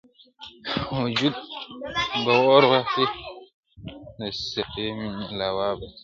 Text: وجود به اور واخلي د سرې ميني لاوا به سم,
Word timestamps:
وجود 1.01 1.33
به 2.25 2.33
اور 2.47 2.63
واخلي 2.71 3.05
د 4.17 4.19
سرې 4.51 4.87
ميني 4.97 5.27
لاوا 5.39 5.69
به 5.77 5.85
سم, 5.91 5.99